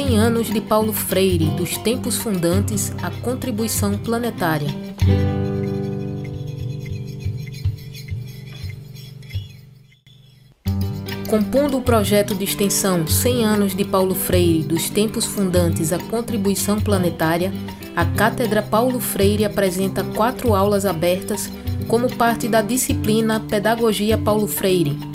100 0.00 0.18
anos 0.18 0.46
de 0.50 0.62
Paulo 0.62 0.94
Freire, 0.94 1.44
dos 1.50 1.76
tempos 1.76 2.16
fundantes 2.16 2.90
à 3.02 3.10
contribuição 3.10 3.98
planetária. 3.98 4.68
Compondo 11.28 11.76
o 11.76 11.82
projeto 11.82 12.34
de 12.34 12.44
extensão 12.44 13.06
100 13.06 13.44
anos 13.44 13.76
de 13.76 13.84
Paulo 13.84 14.14
Freire, 14.14 14.62
dos 14.62 14.88
tempos 14.88 15.26
fundantes 15.26 15.92
à 15.92 15.98
contribuição 15.98 16.80
planetária, 16.80 17.52
a 17.94 18.06
Cátedra 18.06 18.62
Paulo 18.62 19.00
Freire 19.00 19.44
apresenta 19.44 20.02
quatro 20.02 20.54
aulas 20.54 20.86
abertas 20.86 21.50
como 21.86 22.10
parte 22.16 22.48
da 22.48 22.62
disciplina 22.62 23.38
Pedagogia 23.38 24.16
Paulo 24.16 24.46
Freire. 24.46 25.09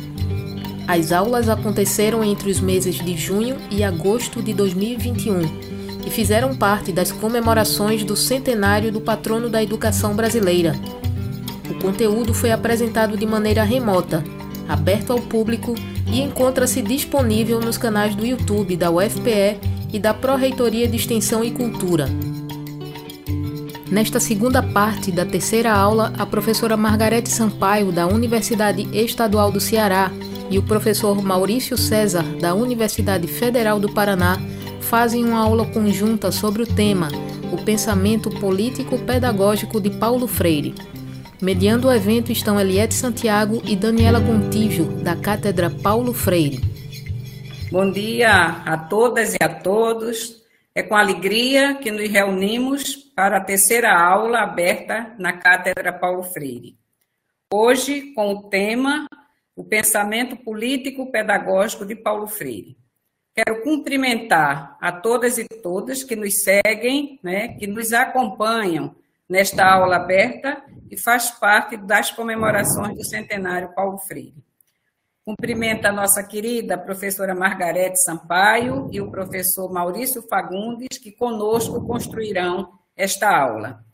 As 0.87 1.11
aulas 1.11 1.49
aconteceram 1.49 2.23
entre 2.23 2.51
os 2.51 2.59
meses 2.59 2.95
de 2.95 3.17
junho 3.17 3.57
e 3.71 3.83
agosto 3.83 4.41
de 4.41 4.53
2021 4.53 5.41
e 6.05 6.11
fizeram 6.11 6.55
parte 6.55 6.91
das 6.91 7.11
comemorações 7.11 8.03
do 8.03 8.15
centenário 8.15 8.91
do 8.91 9.01
patrono 9.01 9.49
da 9.49 9.63
educação 9.63 10.15
brasileira. 10.15 10.75
O 11.69 11.81
conteúdo 11.81 12.33
foi 12.33 12.51
apresentado 12.51 13.17
de 13.17 13.25
maneira 13.25 13.63
remota, 13.63 14.23
aberto 14.69 15.11
ao 15.11 15.19
público 15.19 15.73
e 16.11 16.21
encontra-se 16.21 16.83
disponível 16.83 17.59
nos 17.59 17.77
canais 17.77 18.13
do 18.13 18.23
YouTube 18.23 18.77
da 18.77 18.91
UFPE 18.91 19.57
e 19.91 19.97
da 19.97 20.13
Pró-Reitoria 20.13 20.87
de 20.87 20.97
Extensão 20.97 21.43
e 21.43 21.49
Cultura. 21.49 22.07
Nesta 23.89 24.19
segunda 24.19 24.61
parte 24.61 25.11
da 25.11 25.25
terceira 25.25 25.71
aula, 25.71 26.13
a 26.17 26.25
professora 26.25 26.77
Margarete 26.77 27.29
Sampaio, 27.29 27.91
da 27.91 28.05
Universidade 28.05 28.87
Estadual 28.93 29.51
do 29.51 29.59
Ceará, 29.59 30.11
e 30.49 30.57
o 30.57 30.63
professor 30.63 31.21
Maurício 31.21 31.77
César, 31.77 32.23
da 32.39 32.53
Universidade 32.53 33.27
Federal 33.27 33.79
do 33.79 33.91
Paraná, 33.91 34.37
fazem 34.81 35.25
uma 35.25 35.39
aula 35.39 35.65
conjunta 35.65 36.31
sobre 36.31 36.61
o 36.63 36.67
tema 36.67 37.09
O 37.51 37.57
Pensamento 37.63 38.29
Político-Pedagógico 38.29 39.81
de 39.81 39.89
Paulo 39.89 40.27
Freire. 40.27 40.75
Mediando 41.41 41.87
o 41.87 41.93
evento 41.93 42.31
estão 42.31 42.59
Eliette 42.59 42.93
Santiago 42.93 43.61
e 43.65 43.75
Daniela 43.75 44.19
Gontijo, 44.19 44.85
da 45.03 45.15
Cátedra 45.15 45.69
Paulo 45.69 46.13
Freire. 46.13 46.61
Bom 47.71 47.91
dia 47.91 48.63
a 48.65 48.77
todas 48.77 49.33
e 49.33 49.37
a 49.43 49.49
todos. 49.49 50.43
É 50.73 50.83
com 50.83 50.95
alegria 50.95 51.75
que 51.75 51.89
nos 51.89 52.09
reunimos 52.09 52.95
para 53.15 53.37
a 53.37 53.41
terceira 53.41 53.97
aula 53.97 54.41
aberta 54.41 55.13
na 55.17 55.33
Cátedra 55.33 55.91
Paulo 55.91 56.23
Freire. 56.23 56.77
Hoje, 57.51 58.13
com 58.13 58.33
o 58.33 58.43
tema 58.49 59.07
O 59.55 59.63
Pensamento 59.63 60.35
Político 60.35 61.11
Pedagógico 61.11 61.85
de 61.85 61.95
Paulo 61.95 62.27
Freire. 62.27 62.77
Quero 63.33 63.61
cumprimentar 63.63 64.77
a 64.81 64.91
todas 64.91 65.37
e 65.37 65.45
todas 65.45 66.03
que 66.03 66.15
nos 66.15 66.41
seguem, 66.43 67.19
né, 67.23 67.49
que 67.49 67.67
nos 67.67 67.93
acompanham 67.93 68.95
nesta 69.27 69.65
aula 69.65 69.97
aberta 69.97 70.63
e 70.89 70.97
faz 70.97 71.31
parte 71.31 71.77
das 71.77 72.11
comemorações 72.11 72.95
do 72.95 73.05
centenário 73.05 73.73
Paulo 73.73 73.97
Freire. 73.97 74.43
Cumprimento 75.23 75.85
a 75.85 75.91
nossa 75.91 76.23
querida 76.23 76.77
professora 76.77 77.33
Margarete 77.33 78.03
Sampaio 78.03 78.89
e 78.91 79.01
o 79.01 79.09
professor 79.09 79.71
Maurício 79.71 80.21
Fagundes, 80.29 80.97
que 80.99 81.11
conosco 81.11 81.85
construirão 81.85 82.73
esta 82.95 83.35
aula. 83.35 83.84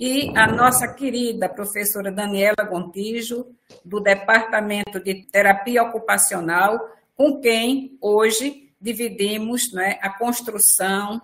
E 0.00 0.32
a 0.34 0.46
nossa 0.46 0.88
querida 0.88 1.46
professora 1.46 2.10
Daniela 2.10 2.64
Gontijo, 2.66 3.46
do 3.84 4.00
Departamento 4.00 4.98
de 4.98 5.26
Terapia 5.30 5.82
Ocupacional, 5.82 6.80
com 7.14 7.38
quem 7.38 7.98
hoje 8.00 8.72
dividimos 8.80 9.70
né, 9.74 9.98
a 10.00 10.08
construção 10.08 11.20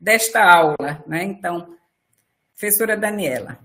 desta 0.00 0.42
aula. 0.42 1.00
Né? 1.06 1.22
Então, 1.22 1.78
Professora 2.58 2.96
Daniela. 2.96 3.56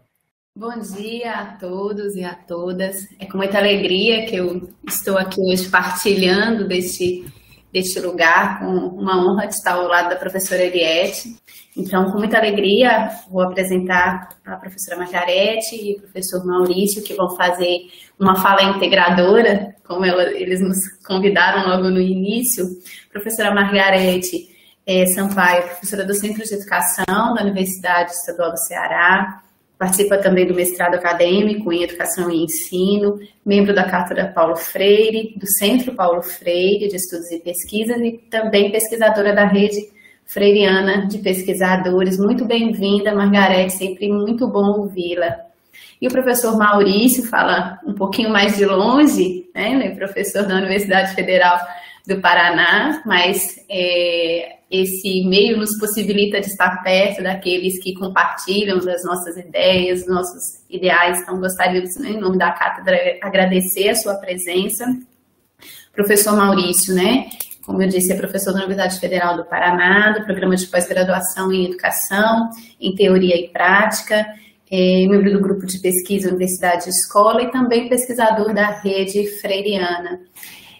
Bom 0.55 0.77
dia 0.77 1.33
a 1.33 1.57
todos 1.57 2.15
e 2.15 2.23
a 2.23 2.35
todas. 2.35 3.07
É 3.19 3.25
com 3.25 3.37
muita 3.37 3.57
alegria 3.57 4.27
que 4.27 4.35
eu 4.35 4.69
estou 4.87 5.17
aqui 5.17 5.41
hoje 5.41 5.67
partilhando 5.67 6.67
deste, 6.67 7.25
deste 7.73 7.99
lugar, 7.99 8.59
com 8.59 8.67
uma 8.67 9.17
honra 9.17 9.47
de 9.47 9.55
estar 9.55 9.73
ao 9.73 9.87
lado 9.87 10.09
da 10.09 10.15
professora 10.15 10.61
Eliette. 10.61 11.35
Então, 11.75 12.11
com 12.11 12.19
muita 12.19 12.37
alegria, 12.37 13.09
vou 13.31 13.41
apresentar 13.41 14.29
a 14.45 14.57
professora 14.57 14.99
Margarete 14.99 15.75
e 15.75 15.95
o 15.95 16.01
professor 16.01 16.45
Maurício, 16.45 17.03
que 17.03 17.15
vão 17.15 17.35
fazer 17.35 17.79
uma 18.19 18.35
fala 18.35 18.61
integradora, 18.61 19.73
como 19.83 20.05
ela, 20.05 20.23
eles 20.33 20.61
nos 20.61 20.77
convidaram 21.03 21.67
logo 21.67 21.89
no 21.89 21.99
início. 21.99 22.63
Professora 23.11 23.51
Margarete, 23.51 24.53
é, 24.85 25.07
Sampaio, 25.07 25.63
professora 25.63 26.05
do 26.05 26.13
Centro 26.13 26.43
de 26.43 26.53
Educação 26.53 27.33
da 27.33 27.41
Universidade 27.41 28.11
Estadual 28.11 28.51
do 28.51 28.59
Ceará, 28.59 29.41
participa 29.77 30.17
também 30.17 30.47
do 30.47 30.53
mestrado 30.53 30.95
acadêmico 30.95 31.71
em 31.71 31.83
Educação 31.83 32.31
e 32.31 32.43
Ensino, 32.43 33.19
membro 33.45 33.73
da 33.73 33.83
Cátedra 33.83 34.27
Paulo 34.27 34.55
Freire, 34.55 35.33
do 35.37 35.47
Centro 35.47 35.93
Paulo 35.93 36.21
Freire 36.23 36.87
de 36.87 36.95
Estudos 36.95 37.31
e 37.31 37.39
Pesquisas 37.39 37.97
e 37.97 38.19
também 38.29 38.71
pesquisadora 38.71 39.33
da 39.33 39.45
rede 39.45 39.91
freiriana 40.25 41.07
de 41.07 41.19
pesquisadores. 41.19 42.17
Muito 42.17 42.45
bem-vinda, 42.45 43.13
Margarete, 43.13 43.73
sempre 43.73 44.09
muito 44.09 44.47
bom 44.47 44.79
ouvi-la. 44.79 45.35
E 46.01 46.07
o 46.07 46.11
professor 46.11 46.57
Maurício 46.57 47.23
fala 47.23 47.79
um 47.85 47.93
pouquinho 47.93 48.29
mais 48.29 48.57
de 48.57 48.65
longe, 48.65 49.49
né, 49.53 49.89
professor 49.91 50.43
da 50.43 50.55
Universidade 50.55 51.13
Federal 51.15 51.57
do 52.05 52.19
Paraná, 52.19 53.01
mas 53.05 53.57
é, 53.69 54.57
esse 54.69 55.25
meio 55.25 55.57
nos 55.57 55.77
possibilita 55.79 56.41
de 56.41 56.47
estar 56.47 56.83
perto 56.83 57.23
daqueles 57.23 57.81
que 57.81 57.93
compartilham 57.93 58.77
as 58.77 59.03
nossas 59.03 59.37
ideias, 59.37 60.01
os 60.01 60.07
nossos 60.07 60.41
ideais. 60.69 61.21
Então, 61.21 61.39
gostaríamos, 61.39 61.95
em 61.97 62.19
nome 62.19 62.37
da 62.37 62.51
cátedra, 62.51 62.97
agradecer 63.21 63.89
a 63.89 63.95
sua 63.95 64.15
presença. 64.15 64.85
Professor 65.93 66.35
Maurício, 66.35 66.93
né? 66.93 67.27
Como 67.65 67.81
eu 67.81 67.87
disse, 67.87 68.11
é 68.11 68.17
professor 68.17 68.51
da 68.51 68.59
Universidade 68.59 68.99
Federal 68.99 69.37
do 69.37 69.45
Paraná, 69.45 70.11
do 70.11 70.25
programa 70.25 70.55
de 70.55 70.67
pós-graduação 70.67 71.53
em 71.53 71.65
Educação, 71.67 72.49
em 72.81 72.93
Teoria 72.93 73.37
e 73.37 73.47
Prática, 73.49 74.25
é 74.75 75.05
membro 75.07 75.31
do 75.31 75.39
grupo 75.39 75.67
de 75.67 75.79
pesquisa 75.79 76.29
Universidade 76.29 76.87
e 76.87 76.89
Escola 76.89 77.43
e 77.43 77.51
também 77.51 77.87
pesquisador 77.87 78.53
da 78.55 78.71
rede 78.81 79.27
freiriana. 79.39 80.19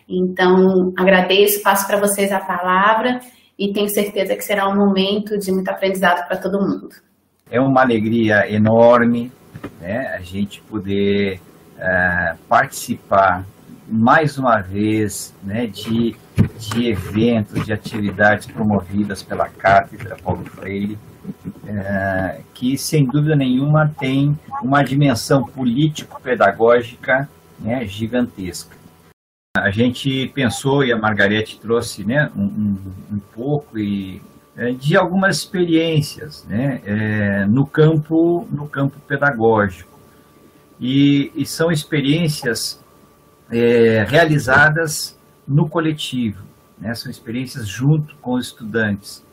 Então, 0.08 0.94
agradeço, 0.98 1.62
passo 1.62 1.88
para 1.88 2.00
vocês 2.00 2.32
a 2.32 2.40
palavra 2.40 3.20
e 3.58 3.72
tenho 3.72 3.90
certeza 3.90 4.36
que 4.36 4.42
será 4.42 4.68
um 4.68 4.76
momento 4.76 5.38
de 5.38 5.52
muito 5.52 5.70
aprendizado 5.70 6.28
para 6.28 6.38
todo 6.38 6.60
mundo. 6.60 6.90
É 7.50 7.60
uma 7.60 7.82
alegria 7.82 8.50
enorme 8.52 9.32
né, 9.80 10.08
a 10.16 10.22
gente 10.22 10.62
poder 10.62 11.40
uh, 11.78 12.38
participar 12.48 13.46
mais 13.88 14.38
uma 14.38 14.60
vez 14.60 15.34
né, 15.44 15.68
de, 15.68 16.16
de 16.58 16.90
eventos, 16.90 17.66
de 17.66 17.74
atividades 17.74 18.48
promovidas 18.48 19.22
pela 19.22 19.48
Cátedra 19.50 20.18
Paulo 20.24 20.44
Freire, 20.46 20.98
uh, 21.26 22.44
que 22.54 22.78
sem 22.78 23.06
dúvida 23.06 23.36
nenhuma 23.36 23.94
tem 24.00 24.38
uma 24.64 24.84
dimensão 24.84 25.44
político-pedagógica 25.44 27.30
né, 27.60 27.86
gigantesca. 27.86 28.83
A 29.64 29.72
gente 29.72 30.28
pensou, 30.36 30.84
e 30.84 30.92
a 30.92 30.98
Margarete 30.98 31.58
trouxe 31.58 32.04
né, 32.04 32.30
um, 32.36 32.76
um, 33.10 33.20
pouco 33.34 33.80
e, 33.80 34.22
é, 34.58 34.74
de 34.74 34.98
algumas 34.98 35.38
experiências 35.38 36.44
né, 36.50 36.82
é, 36.86 37.46
no, 37.46 37.66
campo, 37.66 38.46
no 38.52 38.68
campo 38.68 39.00
pedagógico. 39.08 39.98
E, 40.82 41.32
e 41.34 41.46
são 41.46 41.72
experiências 41.72 42.84
é, 43.50 44.06
realizadas 44.06 45.18
no 45.48 45.70
coletivo, 45.70 46.44
né, 46.78 46.94
são 46.94 47.10
experiências 47.10 47.66
junto 47.66 48.18
com 48.18 48.34
os 48.34 48.48
estudantes. 48.48 49.24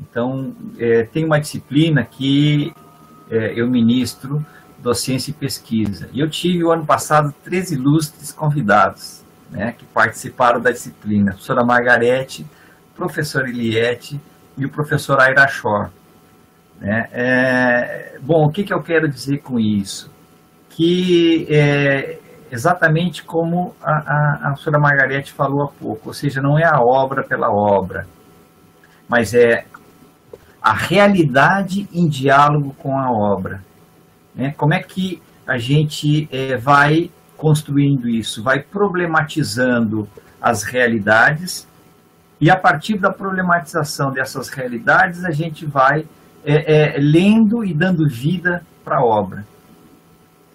Então, 0.00 0.56
é, 0.78 1.02
tem 1.02 1.26
uma 1.26 1.38
disciplina 1.38 2.02
que 2.02 2.72
é, 3.30 3.52
eu 3.54 3.68
ministro, 3.68 4.42
docência 4.78 5.30
e 5.30 5.34
pesquisa. 5.34 6.08
E 6.10 6.20
eu 6.20 6.30
tive, 6.30 6.64
o 6.64 6.72
ano 6.72 6.86
passado, 6.86 7.34
três 7.44 7.70
ilustres 7.70 8.32
convidados 8.32 9.23
né, 9.50 9.72
que 9.72 9.84
participaram 9.86 10.60
da 10.60 10.70
disciplina, 10.70 11.30
a 11.30 11.34
professora 11.34 11.64
Margarete, 11.64 12.46
o 12.92 12.96
professor 12.96 13.48
Eliette 13.48 14.20
e 14.56 14.64
o 14.64 14.70
professor 14.70 15.20
Airachor. 15.20 15.90
Né? 16.80 17.08
É, 17.12 18.18
bom, 18.20 18.46
o 18.46 18.50
que, 18.50 18.64
que 18.64 18.72
eu 18.72 18.82
quero 18.82 19.08
dizer 19.08 19.38
com 19.38 19.58
isso? 19.58 20.12
Que 20.70 21.46
é 21.48 22.18
exatamente 22.50 23.24
como 23.24 23.74
a, 23.82 23.92
a, 23.92 24.34
a 24.34 24.46
professora 24.50 24.78
Margarete 24.78 25.32
falou 25.32 25.62
há 25.62 25.68
pouco, 25.68 26.08
ou 26.08 26.14
seja, 26.14 26.40
não 26.40 26.58
é 26.58 26.64
a 26.64 26.80
obra 26.80 27.22
pela 27.22 27.50
obra, 27.50 28.06
mas 29.08 29.34
é 29.34 29.64
a 30.62 30.72
realidade 30.72 31.88
em 31.92 32.08
diálogo 32.08 32.74
com 32.78 32.98
a 32.98 33.10
obra. 33.10 33.62
Né? 34.34 34.52
Como 34.56 34.72
é 34.72 34.82
que 34.82 35.22
a 35.46 35.58
gente 35.58 36.28
é, 36.32 36.56
vai 36.56 37.10
construindo 37.44 38.08
isso, 38.08 38.42
vai 38.42 38.62
problematizando 38.62 40.08
as 40.40 40.64
realidades 40.64 41.68
E 42.40 42.50
a 42.50 42.56
partir 42.56 42.98
da 42.98 43.12
problematização 43.12 44.10
dessas 44.10 44.48
realidades, 44.48 45.24
a 45.24 45.30
gente 45.30 45.66
vai 45.66 46.06
é, 46.44 46.94
é, 46.94 46.98
lendo 46.98 47.62
e 47.62 47.72
dando 47.74 48.08
vida 48.08 48.62
para 48.82 48.96
a 48.98 49.04
obra. 49.04 49.44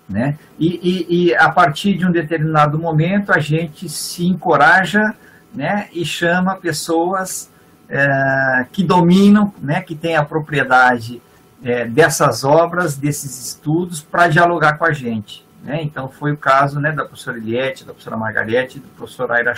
Né? 0.09 0.37
E, 0.59 0.67
e, 0.91 0.93
e, 1.09 1.35
a 1.35 1.49
partir 1.51 1.95
de 1.95 2.05
um 2.05 2.11
determinado 2.11 2.77
momento, 2.77 3.31
a 3.31 3.39
gente 3.39 3.87
se 3.87 4.25
encoraja 4.25 5.13
né, 5.53 5.87
e 5.93 6.03
chama 6.03 6.59
pessoas 6.59 7.51
é, 7.87 8.65
que 8.71 8.83
dominam, 8.83 9.53
né, 9.61 9.81
que 9.81 9.95
têm 9.95 10.15
a 10.15 10.25
propriedade 10.25 11.21
é, 11.63 11.85
dessas 11.87 12.43
obras, 12.43 12.97
desses 12.97 13.33
estudos, 13.47 14.01
para 14.01 14.27
dialogar 14.27 14.77
com 14.77 14.85
a 14.85 14.91
gente. 14.91 15.47
Né? 15.63 15.81
Então, 15.83 16.09
foi 16.09 16.31
o 16.31 16.37
caso 16.37 16.79
né, 16.79 16.91
da 16.91 17.05
professora 17.05 17.37
Eliette, 17.37 17.85
da 17.85 17.91
professora 17.91 18.17
Margarete 18.17 18.77
e 18.77 18.81
do 18.81 18.87
professor 18.89 19.31
Aira. 19.31 19.53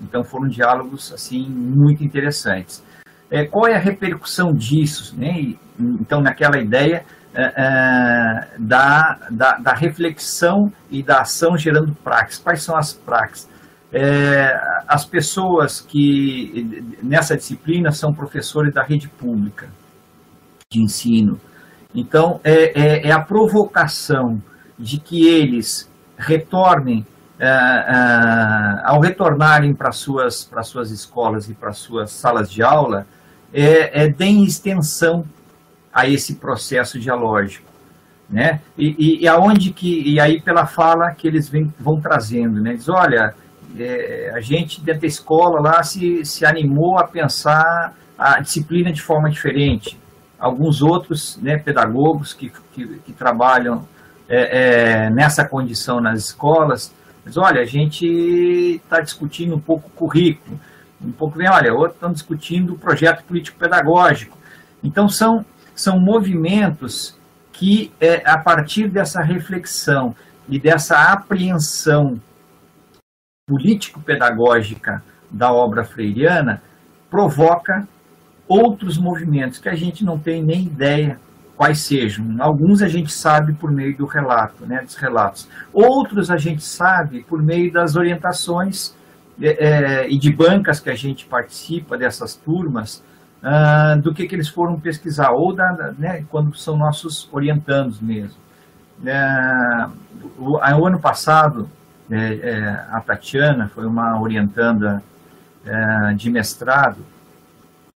Então, 0.00 0.22
foram 0.22 0.48
diálogos 0.48 1.12
assim 1.12 1.48
muito 1.48 2.04
interessantes. 2.04 2.84
É, 3.30 3.44
qual 3.44 3.66
é 3.66 3.76
a 3.76 3.80
repercussão 3.80 4.52
disso? 4.52 5.18
Né? 5.18 5.54
Então, 5.78 6.20
naquela 6.20 6.58
ideia 6.58 7.04
é, 7.34 7.42
é, 7.44 8.48
da, 8.58 9.18
da, 9.30 9.58
da, 9.58 9.74
reflexão 9.74 10.72
e 10.90 11.02
da 11.02 11.20
ação 11.20 11.56
gerando 11.56 11.94
praxis. 11.94 12.38
Quais 12.38 12.62
são 12.62 12.76
as 12.76 12.92
praxis? 12.92 13.48
É, 13.92 14.50
as 14.86 15.04
pessoas 15.04 15.80
que 15.80 16.84
nessa 17.02 17.36
disciplina 17.36 17.90
são 17.90 18.12
professores 18.12 18.72
da 18.72 18.82
rede 18.82 19.08
pública 19.08 19.68
de 20.70 20.82
ensino. 20.82 21.38
Então, 21.94 22.40
é, 22.44 22.78
é, 22.78 23.08
é 23.08 23.12
a 23.12 23.22
provocação 23.22 24.40
de 24.78 24.98
que 24.98 25.26
eles 25.26 25.90
retornem, 26.16 27.06
é, 27.38 27.46
é, 27.46 28.80
ao 28.84 29.00
retornarem 29.00 29.74
para 29.74 29.92
suas, 29.92 30.44
para 30.44 30.62
suas 30.62 30.90
escolas 30.90 31.48
e 31.48 31.54
para 31.54 31.72
suas 31.72 32.10
salas 32.10 32.50
de 32.50 32.62
aula, 32.62 33.06
é, 33.52 34.04
é, 34.04 34.08
deem 34.08 34.44
extensão 34.44 35.24
a 35.92 36.08
esse 36.08 36.34
processo 36.36 36.98
dialógico. 36.98 37.66
Né? 38.28 38.60
E, 38.76 38.94
e, 38.98 39.22
e 39.22 39.28
aonde 39.28 39.72
que 39.72 40.02
e 40.02 40.20
aí 40.20 40.40
pela 40.40 40.66
fala 40.66 41.12
que 41.12 41.26
eles 41.26 41.48
vem, 41.48 41.72
vão 41.80 41.98
trazendo, 41.98 42.60
né? 42.60 42.74
Diz, 42.74 42.86
olha, 42.86 43.34
é, 43.78 44.32
a 44.34 44.40
gente 44.40 44.82
dentro 44.82 45.02
da 45.02 45.06
escola 45.06 45.60
lá 45.60 45.82
se, 45.82 46.24
se 46.26 46.44
animou 46.44 46.98
a 46.98 47.04
pensar 47.04 47.94
a 48.18 48.40
disciplina 48.40 48.92
de 48.92 49.00
forma 49.00 49.30
diferente. 49.30 49.98
Alguns 50.38 50.82
outros 50.82 51.38
né, 51.40 51.56
pedagogos 51.56 52.34
que, 52.34 52.52
que, 52.72 52.98
que 52.98 53.12
trabalham 53.12 53.86
é, 54.28 55.06
é, 55.06 55.10
nessa 55.10 55.44
condição 55.44 56.00
nas 56.00 56.18
escolas, 56.20 56.94
mas 57.24 57.36
olha, 57.36 57.60
a 57.60 57.64
gente 57.64 58.06
está 58.76 59.00
discutindo 59.00 59.54
um 59.54 59.60
pouco 59.60 59.88
o 59.88 59.90
currículo, 59.90 60.60
um 61.00 61.12
pouco 61.12 61.38
bem, 61.38 61.48
olha, 61.48 61.72
outros 61.72 61.94
estão 61.94 62.12
discutindo 62.12 62.74
o 62.74 62.78
projeto 62.78 63.24
político-pedagógico. 63.24 64.36
Então 64.82 65.08
são, 65.08 65.44
são 65.74 65.98
movimentos 65.98 67.16
que, 67.52 67.92
é, 68.00 68.22
a 68.28 68.38
partir 68.38 68.88
dessa 68.88 69.22
reflexão 69.22 70.14
e 70.48 70.58
dessa 70.58 71.12
apreensão 71.12 72.20
político-pedagógica 73.48 75.02
da 75.30 75.52
obra 75.52 75.84
freiriana 75.84 76.62
provoca 77.10 77.88
outros 78.46 78.96
movimentos 78.98 79.58
que 79.58 79.68
a 79.68 79.74
gente 79.74 80.04
não 80.04 80.18
tem 80.18 80.42
nem 80.42 80.62
ideia 80.62 81.18
quais 81.58 81.80
sejam. 81.80 82.36
Alguns 82.38 82.82
a 82.82 82.88
gente 82.88 83.12
sabe 83.12 83.52
por 83.52 83.68
meio 83.70 83.96
do 83.96 84.06
relato, 84.06 84.64
né, 84.64 84.80
dos 84.80 84.94
relatos. 84.94 85.48
Outros 85.72 86.30
a 86.30 86.36
gente 86.36 86.62
sabe 86.62 87.24
por 87.28 87.42
meio 87.42 87.72
das 87.72 87.96
orientações 87.96 88.94
é, 89.42 89.48
é, 89.48 90.08
e 90.08 90.16
de 90.16 90.32
bancas 90.32 90.78
que 90.78 90.88
a 90.88 90.94
gente 90.94 91.26
participa 91.26 91.98
dessas 91.98 92.36
turmas, 92.36 93.02
uh, 93.42 94.00
do 94.00 94.14
que, 94.14 94.28
que 94.28 94.36
eles 94.36 94.48
foram 94.48 94.78
pesquisar, 94.78 95.32
ou 95.32 95.52
da, 95.52 95.92
né, 95.98 96.24
quando 96.30 96.56
são 96.56 96.76
nossos 96.76 97.28
orientandos 97.32 98.00
mesmo. 98.00 98.38
Uh, 99.00 99.92
o, 100.38 100.58
o 100.58 100.86
ano 100.86 101.00
passado, 101.00 101.68
é, 102.08 102.34
é, 102.34 102.86
a 102.90 103.00
Tatiana 103.00 103.68
foi 103.68 103.84
uma 103.84 104.20
orientanda 104.20 105.02
é, 105.66 106.14
de 106.14 106.30
mestrado 106.30 106.98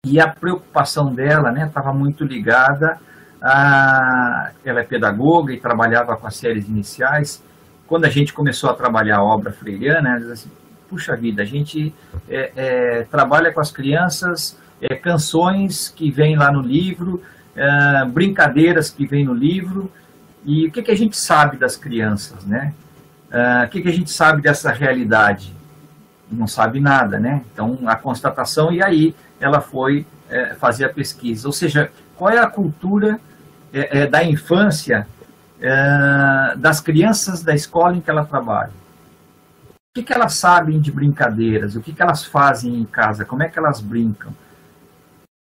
e 0.05 0.21
a 0.21 0.29
preocupação 0.29 1.15
dela 1.15 1.51
estava 1.65 1.93
né, 1.93 1.99
muito 1.99 2.25
ligada 2.25 2.99
a. 3.43 4.53
Ela 4.65 4.81
é 4.81 4.85
pedagoga 4.85 5.53
e 5.53 5.59
trabalhava 5.61 6.17
com 6.17 6.27
as 6.27 6.37
séries 6.37 6.69
iniciais. 6.69 7.43
Quando 7.87 8.05
a 8.05 8.09
gente 8.09 8.33
começou 8.33 8.71
a 8.71 8.75
trabalhar 8.75 9.19
a 9.19 9.25
obra 9.25 9.53
freiriana, 9.53 10.17
ela 10.17 10.33
assim: 10.33 10.51
puxa 10.89 11.17
vida, 11.17 11.43
a 11.43 11.47
gente 11.47 11.93
é, 12.29 12.53
é, 12.57 13.03
trabalha 13.11 13.53
com 13.53 13.61
as 13.61 13.71
crianças 13.71 14.57
é, 14.81 14.95
canções 14.95 15.89
que 15.89 16.11
vêm 16.11 16.37
lá 16.37 16.51
no 16.51 16.61
livro, 16.61 17.23
brincadeiras 18.13 18.89
que 18.89 19.07
vêm 19.07 19.25
no 19.25 19.35
livro, 19.35 19.93
e 20.45 20.67
o 20.67 20.73
que, 20.73 20.83
que 20.83 20.91
a 20.91 20.97
gente 20.97 21.17
sabe 21.17 21.57
das 21.57 21.77
crianças, 21.77 22.45
né? 22.45 22.75
Uh, 23.31 23.65
o 23.65 23.69
que, 23.71 23.81
que, 23.81 23.89
a 23.89 23.93
gente 23.93 24.11
sabe 24.11 24.43
dessa 24.43 24.71
realidade? 24.73 25.55
Não 26.31 26.47
sabe 26.47 26.81
nada, 26.81 27.19
né? 27.19 27.43
Então, 27.53 27.79
a 27.87 27.97
constatação, 27.97 28.73
e 28.73 28.83
aí 28.83 29.15
ela 29.41 29.61
foi 29.61 30.07
é, 30.29 30.55
fazer 30.55 30.85
a 30.85 30.89
pesquisa. 30.89 31.47
Ou 31.47 31.53
seja, 31.53 31.91
qual 32.17 32.31
é 32.31 32.39
a 32.39 32.47
cultura 32.47 33.21
é, 33.73 34.01
é, 34.01 34.07
da 34.07 34.25
infância 34.25 35.07
é, 35.61 36.57
das 36.57 36.81
crianças 36.81 37.43
da 37.43 37.55
escola 37.55 37.97
em 37.97 38.01
que 38.01 38.11
ela 38.11 38.25
trabalha? 38.25 38.73
O 39.71 39.95
que, 39.95 40.03
que 40.03 40.13
elas 40.13 40.35
sabem 40.35 40.81
de 40.81 40.91
brincadeiras? 40.91 41.77
O 41.77 41.81
que, 41.81 41.93
que 41.93 42.03
elas 42.03 42.25
fazem 42.25 42.75
em 42.75 42.85
casa? 42.85 43.25
Como 43.25 43.43
é 43.43 43.49
que 43.49 43.59
elas 43.59 43.81
brincam? 43.81 44.33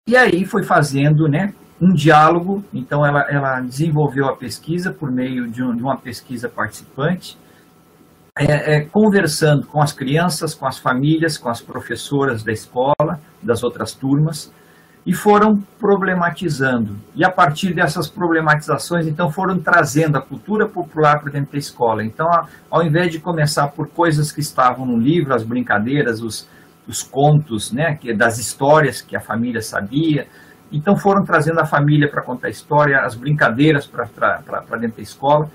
E 0.08 0.18
aí 0.18 0.46
foi 0.46 0.64
fazendo, 0.64 1.28
né? 1.28 1.54
um 1.82 1.94
diálogo, 1.94 2.64
então 2.72 3.04
ela, 3.04 3.22
ela 3.28 3.60
desenvolveu 3.60 4.28
a 4.28 4.36
pesquisa 4.36 4.94
por 4.94 5.12
meio 5.12 5.50
de, 5.50 5.64
um, 5.64 5.76
de 5.76 5.82
uma 5.82 5.98
pesquisa 5.98 6.48
participante, 6.48 7.36
é, 8.38 8.76
é, 8.76 8.82
conversando 8.82 9.66
com 9.66 9.82
as 9.82 9.92
crianças, 9.92 10.54
com 10.54 10.68
as 10.68 10.78
famílias, 10.78 11.40
com 11.40 11.50
as 11.50 11.60
professoras 11.60 12.44
da 12.44 12.52
escola, 12.52 13.20
das 13.42 13.64
outras 13.64 13.94
turmas, 13.94 14.54
e 15.06 15.14
foram 15.14 15.62
problematizando. 15.80 16.96
E 17.16 17.24
a 17.26 17.32
partir 17.32 17.74
dessas 17.74 18.08
problematizações, 18.08 19.08
então, 19.08 19.32
foram 19.32 19.60
trazendo 19.60 20.18
a 20.18 20.22
cultura 20.22 20.68
popular 20.68 21.20
para 21.22 21.32
dentro 21.32 21.54
da 21.54 21.58
escola. 21.58 22.04
Então, 22.04 22.28
ao 22.70 22.84
invés 22.84 23.12
de 23.12 23.20
começar 23.20 23.68
por 23.70 23.88
coisas 23.88 24.32
que 24.32 24.42
estavam 24.42 24.86
no 24.86 24.98
livro, 24.98 25.34
as 25.34 25.44
brincadeiras, 25.44 26.22
os, 26.22 26.48
os 26.88 27.02
contos, 27.02 27.72
né, 27.72 27.96
que, 27.96 28.14
das 28.14 28.38
histórias 28.38 29.02
que 29.02 29.16
a 29.16 29.20
família 29.20 29.62
sabia, 29.62 30.28
então 30.72 30.96
foram 30.96 31.26
trazendo 31.26 31.60
a 31.60 31.66
família 31.66 32.10
para 32.10 32.22
contar 32.22 32.48
a 32.48 32.52
história, 32.52 33.00
as 33.02 33.16
brincadeiras 33.16 33.86
para 33.86 34.08
dentro 34.80 34.98
da 34.98 35.04
escola. 35.04 35.50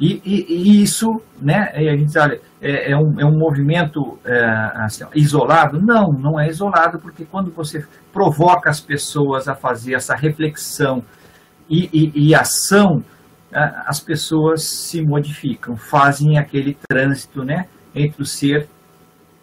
E, 0.00 0.20
e, 0.24 0.46
e, 0.48 0.82
isso, 0.82 1.20
né, 1.40 1.70
a 1.74 1.96
gente 1.96 2.18
olha, 2.18 2.40
é, 2.60 2.92
é, 2.92 2.96
um, 2.96 3.20
é 3.20 3.24
um 3.24 3.38
movimento 3.38 4.18
é, 4.24 4.44
assim, 4.76 5.04
isolado? 5.14 5.78
Não, 5.78 6.10
não 6.10 6.40
é 6.40 6.48
isolado, 6.48 6.98
porque 6.98 7.26
quando 7.26 7.50
você 7.50 7.84
provoca 8.10 8.70
as 8.70 8.80
pessoas 8.80 9.46
a 9.46 9.54
fazer 9.54 9.94
essa 9.94 10.14
reflexão 10.16 11.02
e, 11.68 12.10
e, 12.14 12.34
ação, 12.34 13.04
as 13.86 14.00
pessoas 14.00 14.64
se 14.64 15.02
modificam, 15.02 15.76
fazem 15.76 16.38
aquele 16.38 16.76
trânsito 16.88 17.44
né, 17.44 17.66
entre 17.94 18.22
o 18.22 18.26
ser 18.26 18.68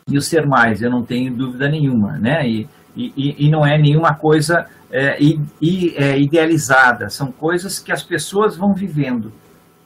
e 0.10 0.18
o 0.18 0.22
ser 0.22 0.46
mais, 0.48 0.82
eu 0.82 0.90
não 0.90 1.04
tenho 1.04 1.36
dúvida 1.36 1.70
nenhuma, 1.70 2.18
né? 2.18 2.48
E, 2.48 2.68
e, 2.96 3.46
e 3.46 3.52
não 3.52 3.66
é 3.66 3.78
nenhuma 3.78 4.16
coisa 4.16 4.66
é, 4.92 5.18
é, 5.20 6.20
idealizada, 6.20 7.10
são 7.10 7.32
coisas 7.32 7.78
que 7.78 7.92
as 7.92 8.04
pessoas 8.04 8.58
vão 8.58 8.74
vivendo. 8.74 9.32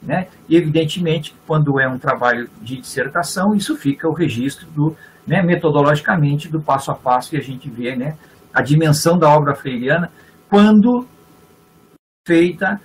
Né? 0.02 0.26
E, 0.48 0.56
evidentemente, 0.56 1.34
quando 1.46 1.78
é 1.78 1.86
um 1.86 1.98
trabalho 1.98 2.50
de 2.60 2.76
dissertação, 2.76 3.54
isso 3.54 3.76
fica 3.76 4.08
o 4.08 4.12
registro 4.12 4.66
do, 4.66 4.96
né, 5.26 5.42
metodologicamente 5.42 6.48
do 6.48 6.60
passo 6.60 6.90
a 6.90 6.94
passo 6.94 7.34
e 7.34 7.38
a 7.38 7.42
gente 7.42 7.70
vê 7.70 7.94
né, 7.94 8.16
a 8.52 8.60
dimensão 8.62 9.16
da 9.16 9.28
obra 9.28 9.54
freiriana 9.54 10.10
quando 10.48 11.06
feita 12.26 12.80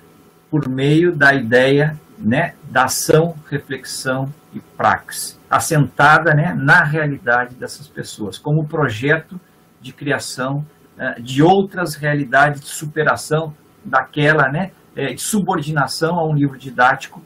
por 0.50 0.70
meio 0.70 1.16
da 1.16 1.34
ideia 1.34 2.00
né, 2.18 2.54
da 2.70 2.86
ação, 2.86 3.36
reflexão 3.50 4.34
e 4.54 4.60
praxis, 4.60 5.40
assentada 5.50 6.34
né, 6.34 6.54
na 6.58 6.84
realidade 6.84 7.56
dessas 7.56 7.88
pessoas, 7.88 8.38
como 8.38 8.68
projeto 8.68 9.40
de 9.80 9.94
criação 9.94 10.66
uh, 10.98 11.22
de 11.22 11.44
outras 11.44 11.96
realidades 11.96 12.62
de 12.62 12.70
superação 12.70 13.54
daquela 13.84 14.50
né, 14.50 14.72
é, 14.98 15.14
de 15.14 15.22
subordinação 15.22 16.20
a 16.20 16.28
um 16.28 16.34
livro 16.34 16.58
didático 16.58 17.22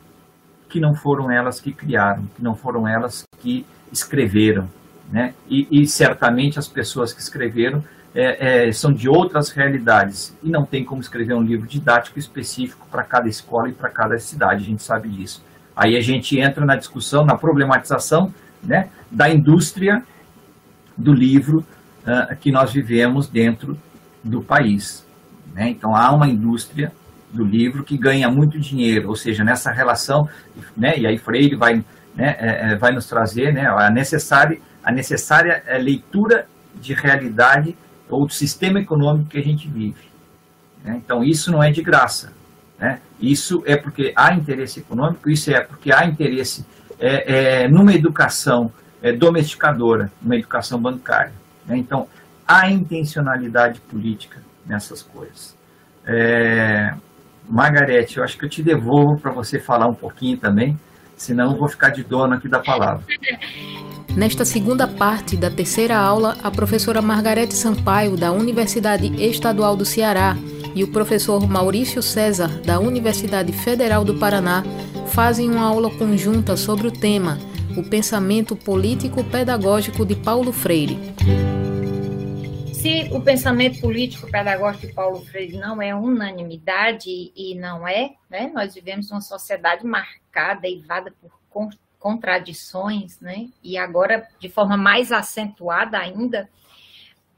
que 0.67 0.79
não 0.79 0.93
foram 0.93 1.31
elas 1.31 1.61
que 1.61 1.71
criaram, 1.71 2.25
que 2.35 2.43
não 2.43 2.53
foram 2.53 2.85
elas 2.85 3.23
que 3.39 3.65
escreveram. 3.91 4.69
Né? 5.09 5.33
E, 5.49 5.67
e 5.71 5.87
certamente 5.87 6.59
as 6.59 6.67
pessoas 6.67 7.13
que 7.13 7.21
escreveram 7.21 7.83
é, 8.13 8.67
é, 8.67 8.71
são 8.73 8.91
de 8.91 9.07
outras 9.07 9.51
realidades 9.51 10.35
e 10.43 10.49
não 10.49 10.65
tem 10.65 10.83
como 10.83 10.99
escrever 10.99 11.33
um 11.33 11.41
livro 11.41 11.65
didático 11.65 12.19
específico 12.19 12.85
para 12.91 13.03
cada 13.03 13.29
escola 13.29 13.69
e 13.69 13.73
para 13.73 13.89
cada 13.89 14.17
cidade, 14.19 14.63
a 14.63 14.65
gente 14.65 14.83
sabe 14.83 15.07
disso. 15.07 15.41
Aí 15.73 15.95
a 15.95 16.01
gente 16.01 16.37
entra 16.37 16.65
na 16.65 16.75
discussão, 16.75 17.25
na 17.25 17.37
problematização 17.37 18.33
né, 18.61 18.89
da 19.09 19.29
indústria 19.29 20.03
do 20.97 21.13
livro 21.13 21.65
uh, 22.03 22.35
que 22.35 22.51
nós 22.51 22.73
vivemos 22.73 23.27
dentro 23.27 23.77
do 24.21 24.41
país. 24.41 25.05
Né? 25.53 25.69
Então, 25.69 25.95
há 25.95 26.11
uma 26.13 26.27
indústria 26.27 26.91
do 27.33 27.43
livro 27.43 27.83
que 27.83 27.97
ganha 27.97 28.29
muito 28.29 28.59
dinheiro, 28.59 29.09
ou 29.09 29.15
seja, 29.15 29.43
nessa 29.43 29.71
relação, 29.71 30.27
né, 30.75 30.97
e 30.97 31.07
aí 31.07 31.17
Freire 31.17 31.55
vai, 31.55 31.75
né, 32.15 32.35
é, 32.39 32.73
é 32.73 32.77
vai 32.77 32.91
nos 32.91 33.07
trazer 33.07 33.53
né, 33.53 33.67
a 33.67 33.89
necessária, 33.89 34.59
a 34.83 34.91
necessária 34.91 35.63
é, 35.65 35.77
leitura 35.77 36.45
de 36.75 36.93
realidade 36.93 37.75
ou 38.09 38.25
do 38.25 38.33
sistema 38.33 38.79
econômico 38.79 39.29
que 39.29 39.37
a 39.37 39.43
gente 39.43 39.67
vive. 39.69 40.11
Né? 40.83 41.01
Então, 41.03 41.23
isso 41.23 41.51
não 41.51 41.63
é 41.63 41.71
de 41.71 41.81
graça. 41.81 42.33
Né? 42.77 42.99
Isso 43.19 43.63
é 43.65 43.77
porque 43.77 44.11
há 44.15 44.33
interesse 44.33 44.79
econômico, 44.79 45.29
isso 45.29 45.51
é 45.51 45.61
porque 45.61 45.93
há 45.93 46.05
interesse 46.05 46.65
é, 46.99 47.63
é, 47.63 47.67
numa 47.67 47.93
educação 47.93 48.71
é, 49.01 49.13
domesticadora, 49.13 50.11
numa 50.21 50.35
educação 50.35 50.79
bancária. 50.81 51.33
Né? 51.65 51.77
Então, 51.77 52.07
há 52.47 52.69
intencionalidade 52.69 53.79
política 53.81 54.41
nessas 54.65 55.01
coisas. 55.01 55.55
É, 56.05 56.93
Margarete, 57.51 58.17
eu 58.17 58.23
acho 58.23 58.37
que 58.37 58.45
eu 58.45 58.49
te 58.49 58.63
devolvo 58.63 59.19
para 59.21 59.33
você 59.33 59.59
falar 59.59 59.87
um 59.87 59.93
pouquinho 59.93 60.37
também, 60.37 60.79
senão 61.17 61.51
eu 61.51 61.59
vou 61.59 61.67
ficar 61.67 61.89
de 61.89 62.01
dono 62.01 62.33
aqui 62.33 62.47
da 62.47 62.59
palavra. 62.59 63.03
Nesta 64.15 64.43
segunda 64.43 64.87
parte 64.87 65.37
da 65.37 65.49
terceira 65.49 65.97
aula, 65.97 66.35
a 66.43 66.51
professora 66.51 67.01
Margarete 67.01 67.53
Sampaio, 67.53 68.17
da 68.17 68.31
Universidade 68.31 69.07
Estadual 69.23 69.75
do 69.75 69.85
Ceará, 69.85 70.35
e 70.73 70.83
o 70.83 70.91
professor 70.91 71.45
Maurício 71.47 72.01
César, 72.01 72.61
da 72.65 72.79
Universidade 72.79 73.51
Federal 73.51 74.05
do 74.05 74.15
Paraná, 74.15 74.63
fazem 75.07 75.49
uma 75.49 75.65
aula 75.65 75.89
conjunta 75.91 76.55
sobre 76.55 76.87
o 76.87 76.91
tema 76.91 77.37
O 77.75 77.83
Pensamento 77.83 78.55
Político 78.55 79.23
Pedagógico 79.23 80.05
de 80.05 80.15
Paulo 80.15 80.51
Freire. 80.53 80.97
Se 82.81 83.13
o 83.13 83.21
pensamento 83.21 83.79
político 83.79 84.25
pedagógico 84.25 84.87
de 84.87 84.93
Paulo 84.93 85.23
Freire 85.23 85.55
não 85.55 85.79
é 85.79 85.93
unanimidade 85.93 87.31
e 87.35 87.53
não 87.53 87.87
é, 87.87 88.15
né, 88.27 88.49
nós 88.51 88.73
vivemos 88.73 89.11
uma 89.11 89.21
sociedade 89.21 89.85
marcada 89.85 90.67
e 90.67 90.79
vada 90.79 91.13
por 91.21 91.69
contradições, 91.99 93.19
né? 93.19 93.49
E 93.61 93.77
agora 93.77 94.27
de 94.39 94.49
forma 94.49 94.75
mais 94.77 95.11
acentuada 95.11 95.99
ainda. 95.99 96.49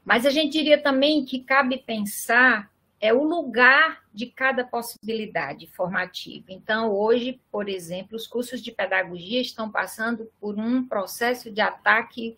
Mas 0.02 0.24
a 0.24 0.30
gente 0.30 0.52
diria 0.52 0.82
também 0.82 1.26
que 1.26 1.40
cabe 1.40 1.76
pensar 1.76 2.70
é 2.98 3.12
o 3.12 3.22
lugar 3.22 4.02
de 4.14 4.24
cada 4.24 4.64
possibilidade 4.64 5.66
formativa. 5.66 6.46
Então, 6.48 6.90
hoje, 6.90 7.38
por 7.52 7.68
exemplo, 7.68 8.16
os 8.16 8.26
cursos 8.26 8.62
de 8.62 8.72
pedagogia 8.72 9.42
estão 9.42 9.70
passando 9.70 10.26
por 10.40 10.58
um 10.58 10.88
processo 10.88 11.50
de 11.50 11.60
ataque 11.60 12.34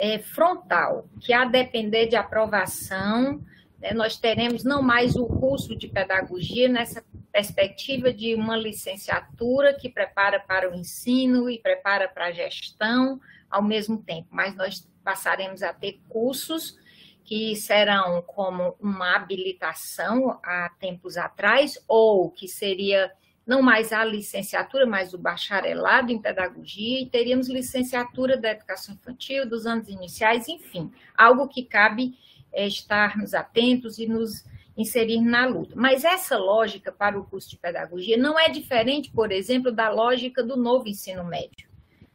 é, 0.00 0.18
frontal, 0.18 1.06
que 1.20 1.30
a 1.30 1.44
depender 1.44 2.06
de 2.06 2.16
aprovação, 2.16 3.44
né, 3.78 3.92
nós 3.92 4.16
teremos 4.16 4.64
não 4.64 4.82
mais 4.82 5.14
o 5.14 5.26
curso 5.26 5.76
de 5.76 5.86
pedagogia 5.88 6.68
nessa 6.68 7.04
perspectiva 7.30 8.12
de 8.12 8.34
uma 8.34 8.56
licenciatura 8.56 9.74
que 9.74 9.90
prepara 9.90 10.40
para 10.40 10.70
o 10.70 10.74
ensino 10.74 11.50
e 11.50 11.58
prepara 11.58 12.08
para 12.08 12.26
a 12.26 12.32
gestão 12.32 13.20
ao 13.50 13.62
mesmo 13.62 14.02
tempo, 14.02 14.28
mas 14.30 14.56
nós 14.56 14.88
passaremos 15.04 15.62
a 15.62 15.72
ter 15.72 16.00
cursos 16.08 16.78
que 17.22 17.54
serão 17.54 18.22
como 18.22 18.74
uma 18.80 19.14
habilitação 19.14 20.40
há 20.42 20.70
tempos 20.80 21.16
atrás, 21.16 21.78
ou 21.86 22.30
que 22.30 22.48
seria 22.48 23.12
não 23.50 23.62
mais 23.62 23.92
a 23.92 24.04
licenciatura, 24.04 24.86
mas 24.86 25.12
o 25.12 25.18
bacharelado 25.18 26.12
em 26.12 26.22
pedagogia, 26.22 27.00
e 27.00 27.06
teríamos 27.06 27.48
licenciatura 27.48 28.36
da 28.36 28.52
educação 28.52 28.94
infantil, 28.94 29.44
dos 29.44 29.66
anos 29.66 29.88
iniciais, 29.88 30.46
enfim, 30.46 30.92
algo 31.18 31.48
que 31.48 31.64
cabe 31.64 32.16
é, 32.52 32.64
estarmos 32.64 33.34
atentos 33.34 33.98
e 33.98 34.06
nos 34.06 34.44
inserir 34.76 35.20
na 35.20 35.46
luta. 35.46 35.74
Mas 35.74 36.04
essa 36.04 36.38
lógica 36.38 36.92
para 36.92 37.18
o 37.18 37.24
curso 37.24 37.50
de 37.50 37.56
pedagogia 37.56 38.16
não 38.16 38.38
é 38.38 38.48
diferente, 38.48 39.10
por 39.10 39.32
exemplo, 39.32 39.72
da 39.72 39.88
lógica 39.88 40.44
do 40.44 40.56
novo 40.56 40.86
ensino 40.86 41.24
médio. 41.24 41.68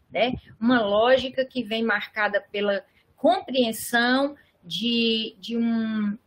Né? 0.10 0.36
Uma 0.58 0.82
lógica 0.86 1.44
que 1.44 1.62
vem 1.62 1.84
marcada 1.84 2.40
pela 2.50 2.82
compreensão 3.18 4.38
de, 4.64 5.36
de, 5.38 5.58
um, 5.58 6.18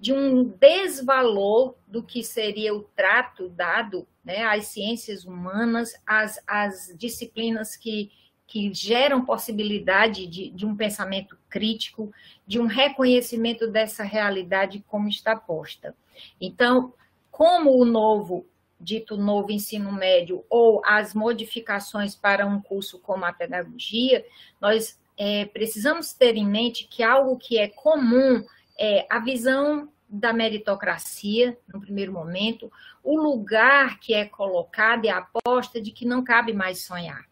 de 0.00 0.14
um 0.14 0.44
desvalor 0.44 1.74
do 1.86 2.02
que 2.02 2.24
seria 2.24 2.74
o 2.74 2.82
trato 2.96 3.50
dado 3.50 4.08
né, 4.24 4.42
às 4.44 4.68
ciências 4.68 5.26
humanas, 5.26 5.92
às, 6.06 6.42
às 6.46 6.96
disciplinas 6.96 7.76
que, 7.76 8.10
que 8.46 8.72
geram 8.72 9.26
possibilidade 9.26 10.26
de, 10.26 10.50
de 10.50 10.64
um 10.64 10.74
pensamento 10.74 11.36
crítico, 11.50 12.10
de 12.46 12.58
um 12.58 12.64
reconhecimento 12.64 13.70
dessa 13.70 14.02
realidade 14.02 14.82
como 14.88 15.06
está 15.06 15.36
posta. 15.36 15.94
Então, 16.40 16.94
como 17.30 17.78
o 17.78 17.84
novo, 17.84 18.46
dito 18.80 19.18
novo 19.18 19.52
ensino 19.52 19.92
médio, 19.92 20.42
ou 20.48 20.80
as 20.86 21.12
modificações 21.12 22.14
para 22.14 22.46
um 22.46 22.58
curso 22.58 22.98
como 23.00 23.26
a 23.26 23.34
pedagogia, 23.34 24.24
nós 24.58 24.98
é, 25.18 25.44
precisamos 25.44 26.14
ter 26.14 26.36
em 26.36 26.46
mente 26.46 26.88
que 26.88 27.02
algo 27.02 27.36
que 27.36 27.58
é 27.58 27.68
comum 27.68 28.42
é 28.80 29.06
a 29.10 29.18
visão 29.18 29.92
da 30.08 30.32
meritocracia, 30.32 31.56
no 31.68 31.80
primeiro 31.80 32.12
momento, 32.12 32.72
o 33.04 33.14
lugar 33.16 34.00
que 34.00 34.14
é 34.14 34.24
colocado 34.24 35.04
e 35.04 35.08
a 35.10 35.18
aposta 35.18 35.80
de 35.80 35.92
que 35.92 36.06
não 36.06 36.24
cabe 36.24 36.54
mais 36.54 36.84
sonhar, 36.84 37.26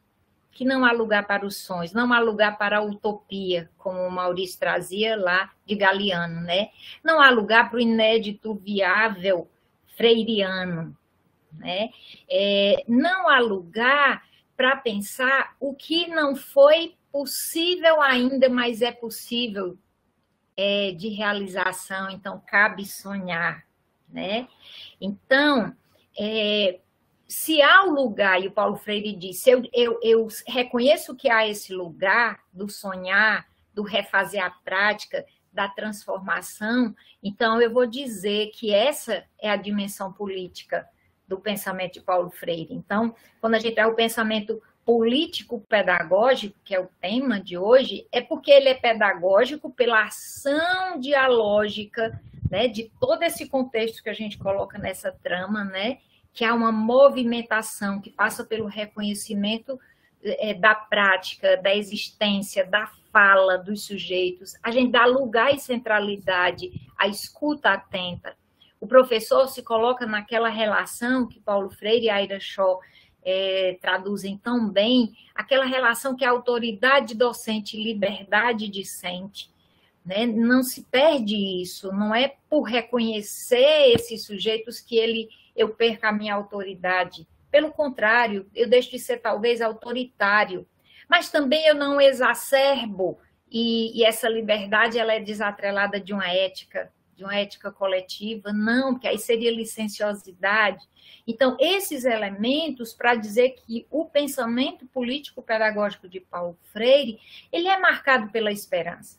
que 0.52 0.64
não 0.64 0.84
há 0.84 0.92
lugar 0.92 1.26
para 1.26 1.46
os 1.46 1.56
sonhos, 1.56 1.92
não 1.92 2.12
há 2.12 2.20
lugar 2.20 2.58
para 2.58 2.78
a 2.78 2.82
utopia, 2.82 3.70
como 3.78 3.98
o 3.98 4.10
Maurício 4.10 4.60
trazia 4.60 5.16
lá 5.16 5.50
de 5.64 5.74
Galeano, 5.74 6.42
né? 6.42 6.68
Não 7.02 7.20
há 7.20 7.30
lugar 7.30 7.70
para 7.70 7.78
o 7.78 7.80
inédito 7.80 8.54
viável 8.54 9.48
freiriano, 9.96 10.96
né? 11.52 11.88
É, 12.30 12.84
não 12.86 13.28
há 13.28 13.40
lugar 13.40 14.22
para 14.56 14.76
pensar 14.76 15.56
o 15.58 15.74
que 15.74 16.06
não 16.06 16.36
foi 16.36 16.94
possível 17.10 18.02
ainda, 18.02 18.48
mas 18.48 18.82
é 18.82 18.92
possível 18.92 19.76
é, 20.58 20.90
de 20.90 21.08
realização, 21.10 22.10
então 22.10 22.42
cabe 22.44 22.84
sonhar, 22.84 23.64
né? 24.08 24.48
Então, 25.00 25.72
é, 26.18 26.80
se 27.28 27.62
há 27.62 27.84
o 27.84 27.90
um 27.90 27.94
lugar, 27.94 28.42
e 28.42 28.48
o 28.48 28.50
Paulo 28.50 28.74
Freire 28.74 29.14
disse, 29.14 29.48
eu, 29.48 29.62
eu, 29.72 30.00
eu 30.02 30.26
reconheço 30.48 31.14
que 31.14 31.30
há 31.30 31.46
esse 31.46 31.72
lugar 31.72 32.40
do 32.52 32.68
sonhar, 32.68 33.46
do 33.72 33.84
refazer 33.84 34.44
a 34.44 34.50
prática, 34.50 35.24
da 35.52 35.68
transformação, 35.68 36.92
então 37.22 37.62
eu 37.62 37.72
vou 37.72 37.86
dizer 37.86 38.50
que 38.50 38.74
essa 38.74 39.24
é 39.40 39.48
a 39.48 39.56
dimensão 39.56 40.12
política 40.12 40.88
do 41.28 41.38
pensamento 41.38 41.94
de 41.94 42.00
Paulo 42.00 42.30
Freire. 42.30 42.74
Então, 42.74 43.14
quando 43.40 43.54
a 43.54 43.58
gente 43.60 43.78
é 43.78 43.86
o 43.86 43.94
pensamento 43.94 44.60
político-pedagógico, 44.88 46.58
que 46.64 46.74
é 46.74 46.80
o 46.80 46.88
tema 46.98 47.38
de 47.38 47.58
hoje, 47.58 48.06
é 48.10 48.22
porque 48.22 48.50
ele 48.50 48.70
é 48.70 48.74
pedagógico 48.74 49.70
pela 49.70 50.04
ação 50.04 50.98
dialógica 50.98 52.18
né, 52.50 52.68
de 52.68 52.90
todo 52.98 53.22
esse 53.22 53.46
contexto 53.50 54.02
que 54.02 54.08
a 54.08 54.14
gente 54.14 54.38
coloca 54.38 54.78
nessa 54.78 55.12
trama, 55.12 55.62
né, 55.62 55.98
que 56.32 56.42
há 56.42 56.54
uma 56.54 56.72
movimentação 56.72 58.00
que 58.00 58.08
passa 58.08 58.42
pelo 58.46 58.64
reconhecimento 58.64 59.78
é, 60.22 60.54
da 60.54 60.74
prática, 60.74 61.58
da 61.58 61.76
existência, 61.76 62.64
da 62.64 62.86
fala 63.12 63.58
dos 63.58 63.84
sujeitos. 63.84 64.54
A 64.62 64.70
gente 64.70 64.90
dá 64.90 65.04
lugar 65.04 65.54
e 65.54 65.58
centralidade 65.58 66.70
à 66.96 67.06
escuta 67.06 67.74
atenta. 67.74 68.34
O 68.80 68.86
professor 68.86 69.48
se 69.48 69.62
coloca 69.62 70.06
naquela 70.06 70.48
relação 70.48 71.28
que 71.28 71.40
Paulo 71.40 71.68
Freire 71.68 72.06
e 72.06 72.10
Aira 72.10 72.40
Shaw 72.40 72.80
é, 73.28 73.78
traduzem 73.80 74.38
tão 74.38 74.70
bem 74.70 75.14
aquela 75.34 75.66
relação 75.66 76.16
que 76.16 76.24
a 76.24 76.30
autoridade 76.30 77.14
docente 77.14 77.76
e 77.76 77.84
liberdade 77.84 78.68
discente. 78.68 79.50
Né? 80.04 80.24
Não 80.24 80.62
se 80.62 80.84
perde 80.84 81.36
isso, 81.36 81.92
não 81.92 82.14
é 82.14 82.36
por 82.48 82.62
reconhecer 82.62 83.92
esses 83.94 84.24
sujeitos 84.24 84.80
que 84.80 84.96
ele 84.96 85.28
eu 85.54 85.68
perca 85.70 86.08
a 86.08 86.12
minha 86.12 86.34
autoridade. 86.34 87.26
Pelo 87.50 87.72
contrário, 87.72 88.48
eu 88.54 88.68
deixo 88.68 88.90
de 88.92 88.98
ser 88.98 89.18
talvez 89.18 89.60
autoritário, 89.60 90.66
mas 91.08 91.30
também 91.30 91.66
eu 91.66 91.74
não 91.74 92.00
exacerbo 92.00 93.18
e, 93.50 93.98
e 93.98 94.04
essa 94.04 94.28
liberdade 94.28 94.98
ela 94.98 95.12
é 95.12 95.20
desatrelada 95.20 96.00
de 96.00 96.12
uma 96.12 96.28
ética 96.28 96.90
de 97.18 97.24
uma 97.24 97.34
ética 97.34 97.72
coletiva, 97.72 98.52
não, 98.52 98.92
porque 98.92 99.08
aí 99.08 99.18
seria 99.18 99.50
licenciosidade. 99.50 100.88
Então, 101.26 101.56
esses 101.58 102.04
elementos 102.04 102.94
para 102.94 103.16
dizer 103.16 103.56
que 103.56 103.86
o 103.90 104.04
pensamento 104.04 104.86
político-pedagógico 104.86 106.08
de 106.08 106.20
Paulo 106.20 106.56
Freire, 106.72 107.18
ele 107.50 107.66
é 107.66 107.76
marcado 107.76 108.30
pela 108.30 108.52
esperança. 108.52 109.18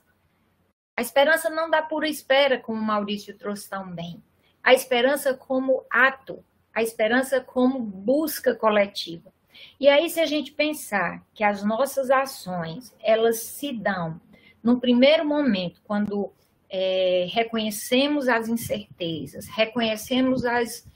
A 0.96 1.02
esperança 1.02 1.50
não 1.50 1.70
dá 1.70 1.82
pura 1.82 2.08
espera, 2.08 2.58
como 2.58 2.82
Maurício 2.82 3.38
trouxe 3.38 3.70
tão 3.70 3.92
bem. 3.92 4.24
A 4.64 4.74
esperança 4.74 5.34
como 5.34 5.84
ato, 5.90 6.44
a 6.74 6.82
esperança 6.82 7.42
como 7.42 7.80
busca 7.80 8.56
coletiva. 8.56 9.34
E 9.78 9.90
aí, 9.90 10.10
se 10.10 10.22
a 10.22 10.26
gente 10.26 10.54
pensar 10.54 11.22
que 11.34 11.44
as 11.44 11.66
nossas 11.66 12.10
ações, 12.10 12.96
elas 13.02 13.42
se 13.42 13.74
dão 13.74 14.22
no 14.64 14.80
primeiro 14.80 15.26
momento, 15.26 15.82
quando 15.84 16.32
é, 16.70 17.28
reconhecemos 17.32 18.28
as 18.28 18.48
incertezas, 18.48 19.48
reconhecemos 19.48 20.46
as, 20.46 20.88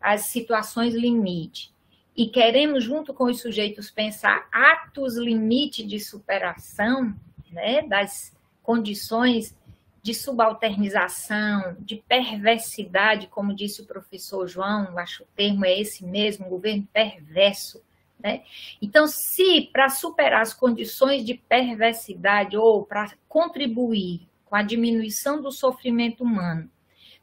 as 0.00 0.22
situações 0.22 0.94
limite 0.94 1.72
e 2.16 2.26
queremos, 2.26 2.84
junto 2.84 3.14
com 3.14 3.24
os 3.24 3.40
sujeitos, 3.40 3.90
pensar 3.90 4.48
atos 4.50 5.16
limite 5.16 5.86
de 5.86 6.00
superação 6.00 7.14
né, 7.50 7.82
das 7.82 8.36
condições 8.62 9.56
de 10.02 10.14
subalternização, 10.14 11.76
de 11.78 11.96
perversidade, 11.96 13.26
como 13.26 13.54
disse 13.54 13.82
o 13.82 13.86
professor 13.86 14.48
João, 14.48 14.98
acho 14.98 15.22
o 15.22 15.26
termo 15.36 15.64
é 15.64 15.78
esse 15.78 16.04
mesmo, 16.04 16.48
governo 16.48 16.88
perverso. 16.92 17.82
Né? 18.18 18.42
Então, 18.80 19.06
se 19.06 19.68
para 19.72 19.88
superar 19.88 20.42
as 20.42 20.54
condições 20.54 21.24
de 21.24 21.34
perversidade 21.34 22.56
ou 22.56 22.84
para 22.84 23.12
contribuir 23.28 24.28
com 24.50 24.56
a 24.56 24.62
diminuição 24.62 25.40
do 25.40 25.52
sofrimento 25.52 26.24
humano, 26.24 26.68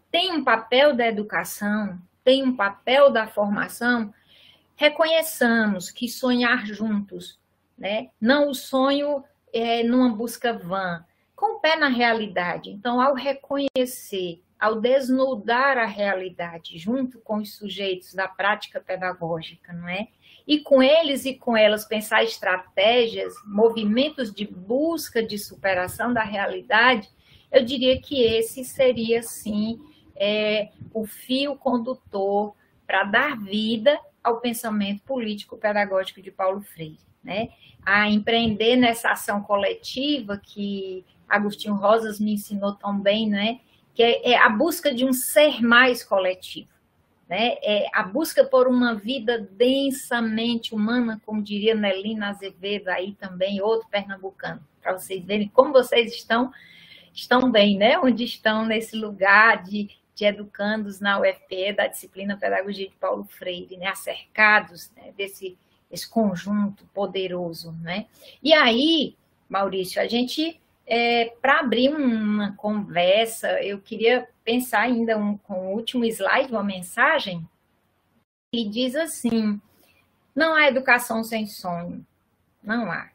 tem 0.10 0.32
um 0.32 0.46
papel 0.46 0.96
da 0.96 1.06
educação, 1.06 2.00
tem 2.24 2.42
um 2.42 2.56
papel 2.56 3.12
da 3.12 3.28
formação, 3.28 4.14
reconheçamos 4.78 5.92
que 5.92 6.08
sonhar 6.08 6.66
juntos, 6.66 7.38
né? 7.78 8.10
não 8.20 8.50
o 8.50 8.56
sonho 8.56 9.26
é, 9.52 9.84
numa 9.84 10.10
busca 10.10 10.54
vã, 10.54 11.04
com 11.36 11.58
o 11.58 11.60
pé 11.60 11.76
na 11.76 11.90
realidade. 11.90 12.70
Então, 12.70 13.02
ao 13.02 13.14
reconhecer, 13.14 14.42
ao 14.58 14.80
desnudar 14.80 15.78
a 15.78 15.86
realidade 15.86 16.78
junto 16.78 17.20
com 17.20 17.38
os 17.38 17.56
sujeitos 17.56 18.14
da 18.14 18.28
prática 18.28 18.80
pedagógica, 18.80 19.74
não 19.74 19.90
é? 19.90 20.08
E 20.48 20.60
com 20.62 20.82
eles 20.82 21.26
e 21.26 21.36
com 21.36 21.58
elas 21.58 21.86
pensar 21.86 22.24
estratégias, 22.24 23.34
movimentos 23.46 24.34
de 24.34 24.46
busca 24.46 25.22
de 25.22 25.38
superação 25.38 26.14
da 26.14 26.24
realidade, 26.24 27.10
eu 27.52 27.64
diria 27.64 28.00
que 28.02 28.22
esse 28.22 28.64
seria, 28.64 29.24
sim, 29.24 29.80
é, 30.16 30.70
o 30.94 31.06
fio 31.06 31.56
condutor 31.56 32.56
para 32.86 33.04
dar 33.04 33.38
vida 33.38 33.98
ao 34.24 34.40
pensamento 34.40 35.04
político-pedagógico 35.04 36.22
de 36.22 36.32
Paulo 36.32 36.62
Freire. 36.62 37.00
Né? 37.24 37.50
A 37.86 38.10
empreender 38.10 38.76
nessa 38.76 39.12
ação 39.12 39.42
coletiva 39.42 40.38
que 40.42 41.06
Agostinho 41.28 41.76
Rosas 41.76 42.20
me 42.20 42.34
ensinou 42.34 42.74
tão 42.74 43.00
bem, 43.00 43.30
né? 43.30 43.60
que 43.94 44.04
é, 44.04 44.32
é 44.32 44.38
a 44.38 44.50
busca 44.50 44.94
de 44.94 45.06
um 45.06 45.14
ser 45.14 45.62
mais 45.62 46.04
coletivo. 46.04 46.70
Né? 47.30 47.56
É 47.62 47.88
a 47.94 48.04
busca 48.04 48.44
por 48.44 48.68
uma 48.68 48.96
vida 48.96 49.40
densamente 49.52 50.74
humana, 50.74 51.22
como 51.26 51.42
diria 51.42 51.76
Nelina 51.76 52.30
Azevedo, 52.30 52.88
aí 52.90 53.14
também, 53.16 53.62
outro 53.62 53.88
pernambucano, 53.90 54.66
para 54.82 54.98
vocês 54.98 55.24
verem 55.24 55.50
como 55.50 55.74
vocês 55.74 56.14
estão 56.14 56.52
estão 57.18 57.52
bem, 57.52 57.78
né? 57.78 57.98
Onde 57.98 58.24
estão 58.24 58.66
nesse 58.66 58.96
lugar 58.96 59.64
de, 59.64 59.90
de 60.14 60.26
educandos 60.26 61.00
na 61.00 61.20
UFPE, 61.20 61.74
da 61.74 61.88
disciplina 61.88 62.38
Pedagogia 62.38 62.88
de 62.88 62.96
Paulo 62.96 63.24
Freire, 63.24 63.76
né? 63.76 63.88
Acercados 63.88 64.92
né? 64.96 65.12
desse 65.18 65.58
esse 65.90 66.08
conjunto 66.10 66.86
poderoso, 66.94 67.72
né? 67.82 68.08
E 68.44 68.54
aí, 68.54 69.16
Maurício, 69.48 70.02
a 70.02 70.06
gente 70.08 70.60
é, 70.86 71.34
para 71.42 71.62
abrir 71.62 71.90
uma 71.96 72.52
conversa, 72.58 73.64
eu 73.64 73.80
queria 73.80 74.28
pensar 74.44 74.82
ainda 74.82 75.18
um, 75.18 75.38
com 75.38 75.68
o 75.68 75.74
último 75.74 76.04
slide, 76.04 76.52
uma 76.52 76.64
mensagem 76.64 77.48
que 78.52 78.68
diz 78.68 78.96
assim: 78.96 79.62
não 80.36 80.54
há 80.56 80.68
educação 80.68 81.24
sem 81.24 81.48
sonho, 81.48 82.06
não 82.62 82.92
há. 82.92 83.10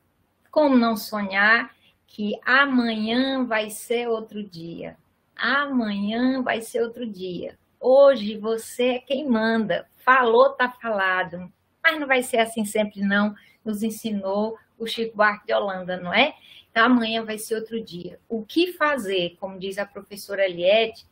Como 0.50 0.76
não 0.76 0.97
sonhar 0.97 1.75
que 2.12 2.38
amanhã 2.45 3.42
vai 3.47 3.71
ser 3.71 4.07
outro 4.07 4.45
dia? 4.45 4.99
Amanhã 5.35 6.42
vai 6.42 6.61
ser 6.61 6.83
outro 6.83 7.07
dia. 7.07 7.59
Hoje 7.81 8.37
você 8.37 8.96
é 8.96 8.98
quem 8.98 9.27
manda. 9.27 9.88
Falou, 10.05 10.51
tá 10.51 10.70
falado. 10.70 11.51
Mas 11.83 11.98
não 11.98 12.07
vai 12.07 12.22
ser 12.22 12.37
assim 12.37 12.66
sempre, 12.66 13.01
não. 13.01 13.35
Nos 13.64 13.83
ensinou 13.83 14.59
o 14.79 14.87
Chico 14.87 15.16
Buarque 15.16 15.46
de 15.46 15.55
Holanda, 15.55 15.96
não 15.96 16.12
é? 16.12 16.35
Então, 16.70 16.85
amanhã 16.85 17.25
vai 17.25 17.38
ser 17.38 17.55
outro 17.55 17.83
dia. 17.83 18.20
O 18.29 18.44
que 18.44 18.75
fazer, 18.75 19.38
como 19.40 19.59
diz 19.59 19.79
a 19.79 19.87
professora 19.87 20.44
Eliette, 20.44 21.07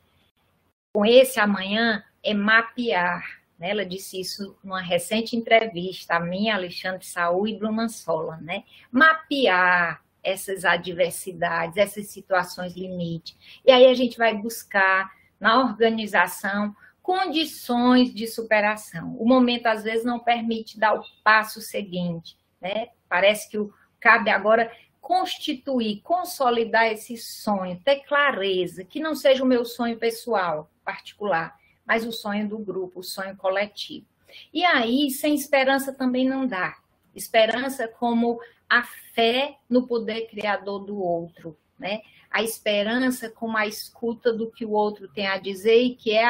com 0.93 1.03
esse 1.03 1.39
amanhã 1.39 2.03
é 2.23 2.33
mapear. 2.35 3.41
Né? 3.57 3.71
Ela 3.71 3.85
disse 3.85 4.19
isso 4.19 4.55
numa 4.63 4.81
recente 4.81 5.35
entrevista, 5.35 6.17
a 6.17 6.19
minha, 6.19 6.53
Alexandre 6.53 7.03
Saúl 7.03 7.47
e 7.47 7.57
Bruna 7.57 7.89
Sola, 7.89 8.37
né? 8.37 8.63
Mapear 8.91 9.99
essas 10.23 10.65
adversidades, 10.65 11.77
essas 11.77 12.07
situações 12.07 12.75
limite. 12.75 13.35
E 13.65 13.71
aí 13.71 13.85
a 13.85 13.93
gente 13.93 14.17
vai 14.17 14.35
buscar 14.35 15.11
na 15.39 15.59
organização 15.59 16.75
condições 17.01 18.13
de 18.13 18.27
superação. 18.27 19.15
O 19.17 19.27
momento 19.27 19.65
às 19.65 19.83
vezes 19.83 20.05
não 20.05 20.19
permite 20.19 20.79
dar 20.79 20.93
o 20.93 21.03
passo 21.23 21.59
seguinte, 21.59 22.37
né? 22.61 22.89
Parece 23.09 23.49
que 23.49 23.57
o, 23.57 23.73
cabe 23.99 24.29
agora 24.29 24.71
constituir, 25.01 26.01
consolidar 26.01 26.85
esse 26.85 27.17
sonho, 27.17 27.81
ter 27.83 28.01
clareza, 28.01 28.83
que 28.83 28.99
não 28.99 29.15
seja 29.15 29.43
o 29.43 29.47
meu 29.47 29.65
sonho 29.65 29.97
pessoal, 29.97 30.69
particular, 30.85 31.57
mas 31.85 32.05
o 32.05 32.11
sonho 32.11 32.47
do 32.47 32.59
grupo, 32.59 32.99
o 32.99 33.03
sonho 33.03 33.35
coletivo. 33.35 34.05
E 34.53 34.63
aí, 34.63 35.09
sem 35.09 35.33
esperança 35.35 35.91
também 35.91 36.27
não 36.27 36.45
dá. 36.45 36.77
Esperança 37.13 37.87
como 37.87 38.39
a 38.71 38.83
fé 39.13 39.57
no 39.69 39.85
poder 39.85 40.27
criador 40.27 40.85
do 40.85 40.97
outro, 40.97 41.57
né? 41.77 41.99
A 42.31 42.41
esperança 42.41 43.29
como 43.29 43.57
a 43.57 43.67
escuta 43.67 44.31
do 44.31 44.49
que 44.49 44.65
o 44.65 44.71
outro 44.71 45.09
tem 45.09 45.27
a 45.27 45.37
dizer 45.37 45.81
e 45.81 45.93
que 45.93 46.11
é 46.11 46.23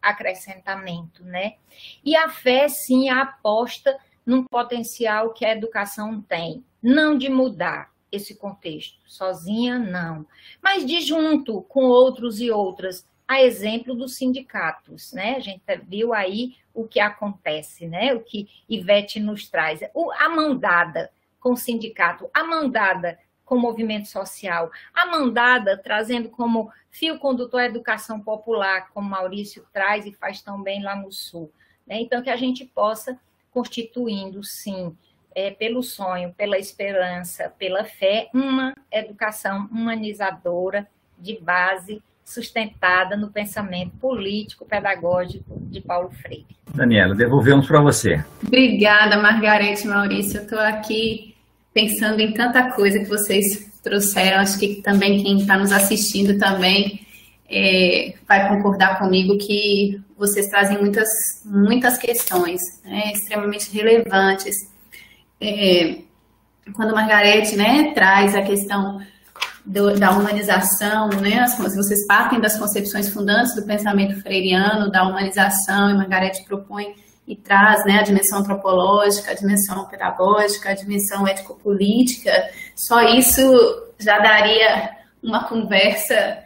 acrescentamento, 0.00 1.22
né? 1.22 1.56
E 2.02 2.16
a 2.16 2.30
fé, 2.30 2.66
sim, 2.66 3.10
a 3.10 3.20
aposta 3.20 3.94
num 4.24 4.42
potencial 4.44 5.34
que 5.34 5.44
a 5.44 5.52
educação 5.52 6.22
tem, 6.22 6.64
não 6.82 7.18
de 7.18 7.28
mudar, 7.28 7.92
esse 8.10 8.36
contexto. 8.36 8.98
Sozinha, 9.06 9.78
não. 9.78 10.26
Mas 10.62 10.86
de 10.86 10.98
junto 11.02 11.60
com 11.62 11.84
outros 11.84 12.40
e 12.40 12.50
outras, 12.50 13.06
a 13.28 13.42
exemplo 13.42 13.94
dos 13.94 14.16
sindicatos, 14.16 15.12
né? 15.12 15.36
A 15.36 15.40
gente 15.40 15.62
viu 15.86 16.14
aí 16.14 16.54
o 16.72 16.88
que 16.88 17.00
acontece, 17.00 17.86
né? 17.86 18.14
O 18.14 18.20
que 18.20 18.48
Ivete 18.66 19.20
nos 19.20 19.46
traz. 19.46 19.80
a 19.82 20.28
mandada 20.30 21.10
com 21.42 21.52
o 21.52 21.56
sindicato, 21.56 22.30
a 22.32 22.44
mandada 22.44 23.18
com 23.44 23.56
o 23.56 23.60
movimento 23.60 24.08
social, 24.08 24.70
a 24.94 25.04
mandada 25.04 25.76
trazendo 25.76 26.30
como 26.30 26.70
fio 26.90 27.18
condutor 27.18 27.60
a 27.60 27.66
educação 27.66 28.20
popular, 28.20 28.88
como 28.94 29.10
Maurício 29.10 29.66
traz 29.72 30.06
e 30.06 30.12
faz 30.12 30.40
tão 30.40 30.62
bem 30.62 30.82
lá 30.82 30.94
no 30.94 31.12
Sul. 31.12 31.52
Né? 31.86 32.00
Então, 32.00 32.22
que 32.22 32.30
a 32.30 32.36
gente 32.36 32.64
possa 32.64 33.18
constituindo, 33.50 34.42
sim, 34.42 34.96
é, 35.34 35.50
pelo 35.50 35.82
sonho, 35.82 36.32
pela 36.32 36.58
esperança, 36.58 37.52
pela 37.58 37.84
fé, 37.84 38.28
uma 38.32 38.74
educação 38.90 39.68
humanizadora 39.70 40.86
de 41.18 41.38
base 41.38 42.02
sustentada 42.24 43.16
no 43.16 43.30
pensamento 43.30 43.96
político 43.96 44.64
pedagógico 44.64 45.60
de 45.60 45.80
Paulo 45.80 46.10
Freire. 46.10 46.56
Daniela, 46.74 47.14
devolvemos 47.14 47.66
para 47.66 47.80
você. 47.80 48.24
Obrigada, 48.42 49.18
Margarete 49.18 49.86
Maurício. 49.86 50.38
Eu 50.38 50.44
estou 50.44 50.60
aqui 50.60 51.31
pensando 51.72 52.20
em 52.20 52.32
tanta 52.32 52.72
coisa 52.72 52.98
que 52.98 53.06
vocês 53.06 53.70
trouxeram. 53.82 54.38
Acho 54.38 54.58
que 54.58 54.82
também 54.82 55.22
quem 55.22 55.38
está 55.38 55.56
nos 55.56 55.72
assistindo 55.72 56.38
também 56.38 57.00
é, 57.48 58.14
vai 58.26 58.48
concordar 58.48 58.98
comigo 58.98 59.38
que 59.38 60.00
vocês 60.16 60.48
trazem 60.48 60.78
muitas, 60.78 61.08
muitas 61.44 61.98
questões 61.98 62.60
né, 62.84 63.12
extremamente 63.12 63.70
relevantes 63.72 64.56
é, 65.40 65.98
quando 66.74 66.94
Margarete 66.94 67.56
né, 67.56 67.92
traz 67.92 68.34
a 68.36 68.42
questão 68.42 69.00
do, 69.66 69.98
da 69.98 70.12
humanização, 70.12 71.08
né, 71.08 71.40
as, 71.40 71.56
vocês 71.56 72.06
partem 72.06 72.40
das 72.40 72.56
concepções 72.56 73.08
fundantes 73.08 73.54
do 73.54 73.64
pensamento 73.64 74.20
freiriano, 74.22 74.90
da 74.90 75.06
humanização, 75.06 75.90
e 75.90 75.94
Margarete 75.94 76.44
propõe 76.44 76.94
e 77.32 77.36
traz 77.36 77.82
né, 77.86 77.98
a 77.98 78.02
dimensão 78.02 78.40
antropológica, 78.40 79.30
a 79.30 79.34
dimensão 79.34 79.86
pedagógica, 79.86 80.68
a 80.68 80.74
dimensão 80.74 81.26
ético-política, 81.26 82.30
só 82.76 83.00
isso 83.00 83.42
já 83.98 84.18
daria 84.18 84.90
uma 85.22 85.44
conversa 85.44 86.44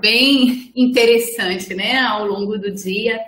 bem 0.00 0.70
interessante 0.76 1.74
né, 1.74 1.98
ao 1.98 2.26
longo 2.26 2.56
do 2.56 2.70
dia. 2.70 3.18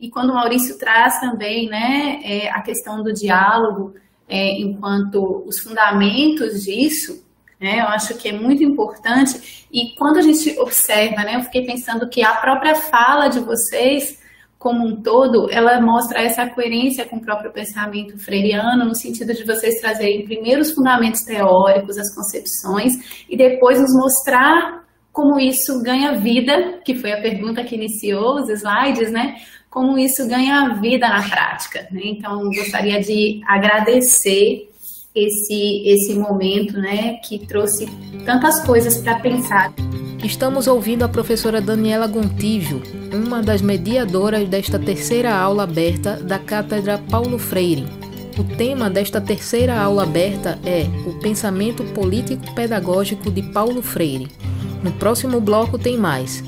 E 0.00 0.08
quando 0.08 0.30
o 0.30 0.34
Maurício 0.34 0.78
traz 0.78 1.20
também 1.20 1.68
né, 1.68 2.22
é, 2.24 2.50
a 2.50 2.62
questão 2.62 3.02
do 3.02 3.12
diálogo, 3.12 3.94
é, 4.26 4.58
enquanto 4.58 5.44
os 5.46 5.58
fundamentos 5.58 6.64
disso, 6.64 7.22
né, 7.60 7.80
eu 7.80 7.88
acho 7.88 8.14
que 8.14 8.30
é 8.30 8.32
muito 8.32 8.64
importante. 8.64 9.66
E 9.70 9.94
quando 9.98 10.16
a 10.16 10.22
gente 10.22 10.58
observa, 10.58 11.22
né, 11.22 11.36
eu 11.36 11.42
fiquei 11.42 11.66
pensando 11.66 12.08
que 12.08 12.22
a 12.22 12.32
própria 12.32 12.76
fala 12.76 13.28
de 13.28 13.40
vocês 13.40 14.24
como 14.66 14.84
um 14.84 15.00
todo, 15.00 15.48
ela 15.48 15.80
mostra 15.80 16.20
essa 16.20 16.44
coerência 16.48 17.04
com 17.04 17.18
o 17.18 17.20
próprio 17.20 17.52
pensamento 17.52 18.18
freiriano, 18.18 18.84
no 18.84 18.96
sentido 18.96 19.32
de 19.32 19.44
vocês 19.44 19.80
trazerem 19.80 20.24
primeiro 20.24 20.60
os 20.60 20.72
fundamentos 20.72 21.22
teóricos, 21.22 21.96
as 21.96 22.12
concepções, 22.12 22.94
e 23.30 23.36
depois 23.36 23.80
nos 23.80 23.94
mostrar 23.94 24.82
como 25.12 25.38
isso 25.38 25.80
ganha 25.84 26.18
vida, 26.18 26.80
que 26.84 26.96
foi 26.96 27.12
a 27.12 27.22
pergunta 27.22 27.62
que 27.62 27.76
iniciou 27.76 28.40
os 28.40 28.48
slides, 28.48 29.12
né? 29.12 29.36
Como 29.70 29.96
isso 29.96 30.26
ganha 30.26 30.74
vida 30.80 31.08
na 31.08 31.22
prática. 31.22 31.86
Né? 31.92 32.00
Então, 32.06 32.42
gostaria 32.50 32.98
de 32.98 33.40
agradecer 33.46 34.68
esse, 35.14 35.82
esse 35.86 36.12
momento, 36.18 36.76
né, 36.76 37.20
que 37.24 37.46
trouxe 37.46 37.86
tantas 38.24 38.66
coisas 38.66 38.98
para 38.98 39.20
pensar. 39.20 39.72
Estamos 40.24 40.66
ouvindo 40.66 41.04
a 41.04 41.08
professora 41.08 41.60
Daniela 41.60 42.06
Gontijo, 42.06 42.82
uma 43.12 43.42
das 43.42 43.60
mediadoras 43.60 44.48
desta 44.48 44.78
terceira 44.78 45.34
aula 45.34 45.62
aberta 45.62 46.16
da 46.16 46.38
Cátedra 46.38 46.98
Paulo 46.98 47.38
Freire. 47.38 47.86
O 48.38 48.44
tema 48.44 48.90
desta 48.90 49.20
terceira 49.20 49.78
aula 49.78 50.02
aberta 50.02 50.58
é 50.64 50.86
o 51.08 51.14
pensamento 51.20 51.84
político-pedagógico 51.84 53.30
de 53.30 53.42
Paulo 53.42 53.82
Freire. 53.82 54.28
No 54.82 54.92
próximo 54.92 55.40
bloco 55.40 55.78
tem 55.78 55.96
mais. 55.96 56.42